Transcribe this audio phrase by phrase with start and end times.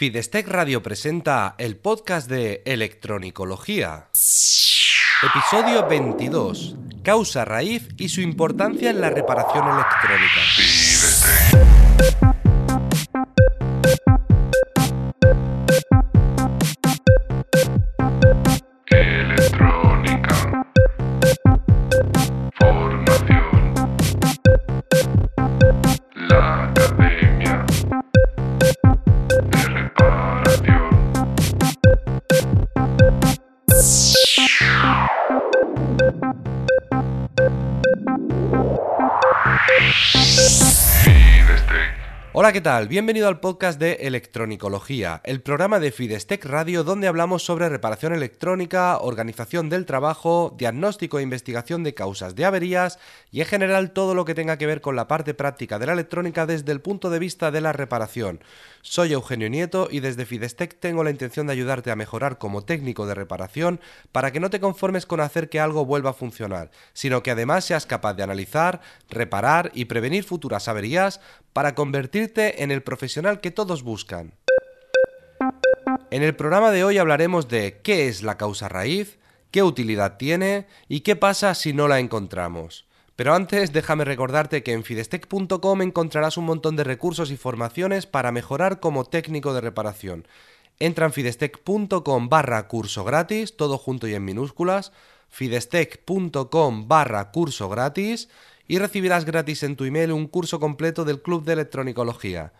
[0.00, 4.08] Fidestec Radio presenta el podcast de Electronicología.
[5.22, 6.74] Episodio 22.
[7.02, 10.40] Causa raíz y su importancia en la reparación electrónica.
[10.56, 11.69] Electrónica.
[39.80, 40.19] Fidestec.
[42.42, 42.88] Hola, ¿qué tal?
[42.88, 48.96] Bienvenido al podcast de Electronicología, el programa de Fidestec Radio donde hablamos sobre reparación electrónica,
[48.96, 52.98] organización del trabajo, diagnóstico e investigación de causas de averías
[53.30, 55.92] y en general todo lo que tenga que ver con la parte práctica de la
[55.92, 58.40] electrónica desde el punto de vista de la reparación.
[58.80, 63.06] Soy Eugenio Nieto y desde Fidestec tengo la intención de ayudarte a mejorar como técnico
[63.06, 63.80] de reparación
[64.12, 67.66] para que no te conformes con hacer que algo vuelva a funcionar, sino que además
[67.66, 71.20] seas capaz de analizar, reparar y prevenir futuras averías
[71.52, 74.34] para convertirte en el profesional que todos buscan.
[76.10, 79.18] En el programa de hoy hablaremos de qué es la causa raíz,
[79.50, 82.86] qué utilidad tiene y qué pasa si no la encontramos.
[83.16, 88.32] Pero antes déjame recordarte que en fidestec.com encontrarás un montón de recursos y formaciones para
[88.32, 90.26] mejorar como técnico de reparación.
[90.78, 94.92] Entra en fidestec.com barra curso gratis, todo junto y en minúsculas,
[95.28, 98.30] fidestec.com barra curso gratis
[98.70, 102.52] y recibirás gratis en tu email un curso completo del Club de Electronicología.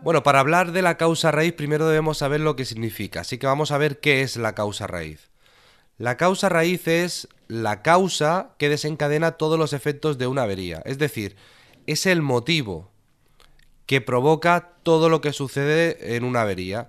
[0.00, 3.46] Bueno, para hablar de la causa raíz primero debemos saber lo que significa, así que
[3.46, 5.30] vamos a ver qué es la causa raíz.
[5.96, 10.98] La causa raíz es la causa que desencadena todos los efectos de una avería, es
[10.98, 11.36] decir,
[11.86, 12.90] es el motivo
[13.86, 16.88] que provoca todo lo que sucede en una avería.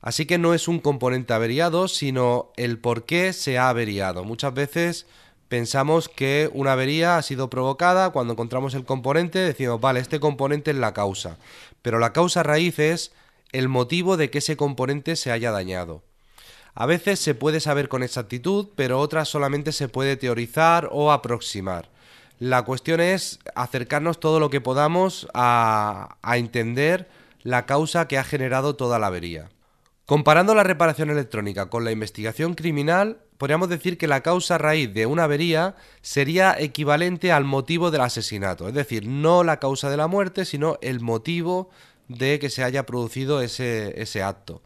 [0.00, 4.24] Así que no es un componente averiado, sino el por qué se ha averiado.
[4.24, 5.06] Muchas veces
[5.52, 10.70] pensamos que una avería ha sido provocada, cuando encontramos el componente decimos, vale, este componente
[10.70, 11.36] es la causa,
[11.82, 13.12] pero la causa raíz es
[13.52, 16.00] el motivo de que ese componente se haya dañado.
[16.74, 21.90] A veces se puede saber con exactitud, pero otras solamente se puede teorizar o aproximar.
[22.38, 27.10] La cuestión es acercarnos todo lo que podamos a, a entender
[27.42, 29.50] la causa que ha generado toda la avería.
[30.12, 35.06] Comparando la reparación electrónica con la investigación criminal, podríamos decir que la causa raíz de
[35.06, 40.08] una avería sería equivalente al motivo del asesinato, es decir, no la causa de la
[40.08, 41.70] muerte, sino el motivo
[42.08, 44.60] de que se haya producido ese, acto.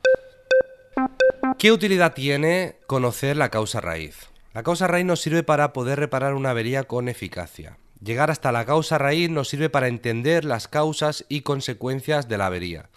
[1.60, 4.16] ¿Qué utilidad tiene conocer la causa raíz?
[4.52, 7.78] La causa raíz nos sirve para poder reparar una avería con eficacia.
[8.02, 12.46] Llegar hasta la causa raíz nos sirve para entender las causas y consecuencias de la
[12.46, 12.90] avería.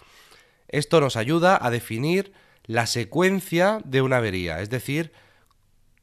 [0.70, 2.32] Esto nos ayuda a definir
[2.64, 5.12] la secuencia de una avería, es decir,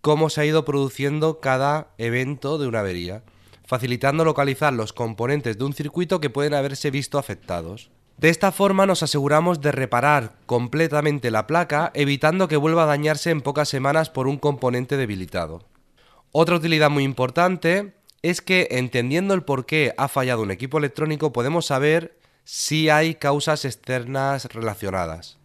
[0.02, 3.24] cómo se ha ido produciendo cada evento de una avería,
[3.66, 7.92] facilitando localizar los componentes de un circuito que pueden haberse visto afectados.
[8.18, 13.30] De esta forma nos aseguramos de reparar completamente la placa, evitando que vuelva a dañarse
[13.30, 15.64] en pocas semanas por un componente debilitado.
[16.32, 21.32] Otra utilidad muy importante es que entendiendo el por qué ha fallado un equipo electrónico
[21.32, 22.18] podemos saber
[22.48, 25.38] si hay causas externas relacionadas.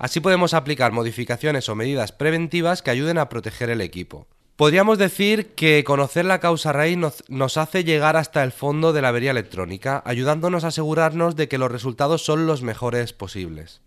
[0.00, 4.26] Así podemos aplicar modificaciones o medidas preventivas que ayuden a proteger el equipo.
[4.56, 9.00] Podríamos decir que conocer la causa raíz nos, nos, hace llegar hasta el fondo de
[9.00, 13.80] la avería electrónica, ayudándonos a asegurarnos de que los resultados son los mejores posibles.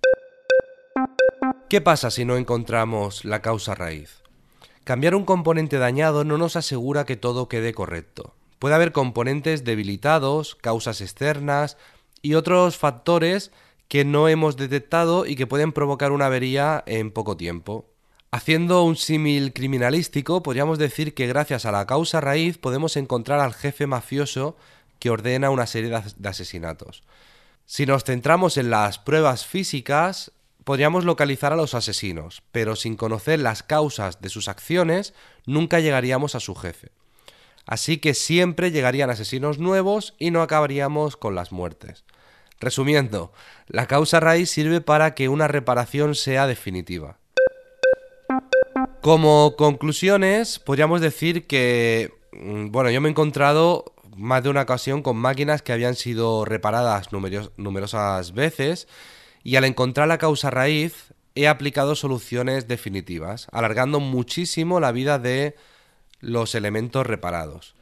[1.67, 4.23] ¿Qué pasa si no encontramos la causa raíz?
[4.85, 8.35] Cambiar un componente dañado no nos asegura que todo quede correcto.
[8.57, 11.75] Puede haber componentes debilitados, causas externas
[12.23, 13.51] y otros factores
[13.87, 17.85] que no hemos detectado y que pueden provocar una avería en poco tiempo.
[18.31, 23.53] Haciendo un símil criminalístico, podríamos decir que gracias a la causa raíz podemos encontrar al
[23.53, 24.57] jefe mafioso
[24.97, 27.03] que ordena una serie de asesinatos.
[27.67, 30.31] Si nos centramos en las pruebas físicas,
[30.63, 35.13] podríamos localizar a los asesinos, pero sin conocer las causas de sus acciones,
[35.45, 36.89] nunca llegaríamos a su jefe.
[37.65, 42.03] Así que siempre llegarían asesinos nuevos y no acabaríamos con las muertes.
[42.59, 43.31] Resumiendo,
[43.67, 47.17] la causa raíz sirve para que una reparación sea definitiva.
[49.01, 55.01] Como conclusiones, podríamos decir que, mm, bueno, yo me he encontrado más de una ocasión
[55.01, 57.09] con máquinas que habían sido reparadas
[57.57, 58.87] numerosas veces
[59.43, 65.55] y al encontrar la causa raíz he aplicado soluciones definitivas, alargando muchísimo la vida de
[66.23, 67.75] los elementos reparados.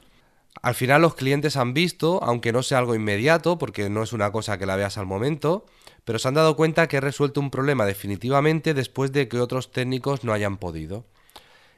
[0.61, 4.31] Al final los clientes han visto, aunque no sea algo inmediato, porque no es una
[4.31, 5.65] cosa que la veas al momento,
[6.03, 9.71] pero se han dado cuenta que he resuelto un problema definitivamente después de que otros
[9.71, 11.05] técnicos no hayan podido.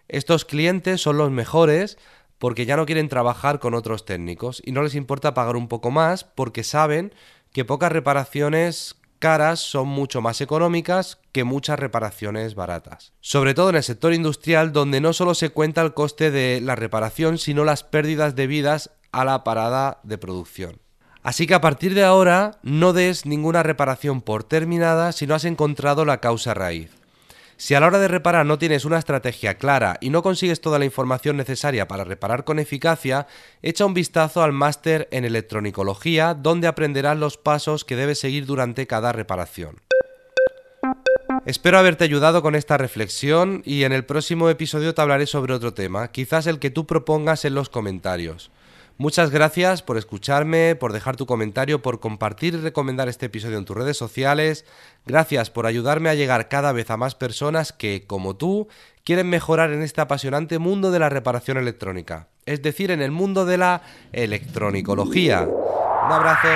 [0.08, 1.98] Estos clientes son los mejores
[2.40, 5.92] porque ya no quieren trabajar con otros técnicos y no les importa pagar un poco
[5.92, 7.14] más porque saben
[7.54, 13.14] que pocas reparaciones caras son mucho más económicas que muchas reparaciones baratas.
[13.22, 16.76] Sobre todo en el sector industrial donde no solo se cuenta el coste de la
[16.76, 20.82] reparación, sino las pérdidas debidas a la parada de producción.
[21.22, 25.46] Así que a partir de ahora no des ninguna reparación por terminada si no has
[25.46, 26.92] encontrado la causa raíz.
[27.64, 30.80] Si a la hora de reparar no tienes una estrategia clara y no consigues toda
[30.80, 33.26] la información necesaria para reparar con eficacia,
[33.62, 38.86] echa un vistazo al máster en electronicología donde aprenderás los pasos que debes seguir durante
[38.86, 39.78] cada reparación.
[41.46, 45.74] Espero haberte ayudado con esta reflexión y en el próximo episodio te hablaré sobre otro
[45.74, 48.52] tema, quizás el que tú propongas en los comentarios.
[48.98, 53.66] Muchas gracias por escucharme, por dejar tu comentario, por compartir y recomendar este episodio en
[53.66, 54.66] tus redes sociales.
[55.06, 58.68] Gracias por ayudarme a llegar cada vez a más personas que, como tú,
[59.04, 63.46] quieren mejorar en este apasionante mundo de la reparación electrónica, es decir, en el mundo
[63.46, 63.82] de la
[64.12, 65.42] electronicología.
[65.42, 66.48] Un abrazo.